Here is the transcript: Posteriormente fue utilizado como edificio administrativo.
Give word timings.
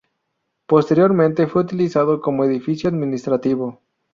Posteriormente 0.65 1.45
fue 1.45 1.61
utilizado 1.61 2.21
como 2.21 2.43
edificio 2.43 2.89
administrativo. 2.89 3.83